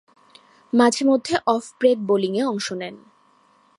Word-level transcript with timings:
মাঝে-মধ্যে 0.73 1.35
off 1.47 1.63
break 1.79 1.97
বোলিংয়ে 1.99 2.43
অংশ 2.43 2.67
নেন। 2.71 2.95